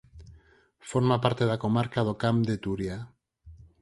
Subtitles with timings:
[0.91, 2.97] Forma parte da comarca do Camp de Túria.